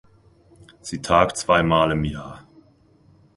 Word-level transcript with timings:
Sie 0.81 0.99
tagt 1.03 1.37
zweimal 1.37 1.91
im 1.91 2.03
Jahr. 2.05 2.43